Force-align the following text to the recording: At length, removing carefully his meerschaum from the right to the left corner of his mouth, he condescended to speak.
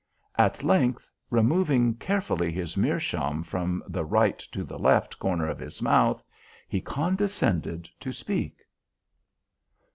At 0.39 0.63
length, 0.63 1.11
removing 1.29 1.93
carefully 1.93 2.51
his 2.51 2.75
meerschaum 2.75 3.43
from 3.43 3.83
the 3.87 4.03
right 4.03 4.39
to 4.39 4.63
the 4.63 4.79
left 4.79 5.19
corner 5.19 5.47
of 5.47 5.59
his 5.59 5.79
mouth, 5.79 6.23
he 6.67 6.81
condescended 6.81 7.87
to 7.99 8.11
speak. 8.11 8.61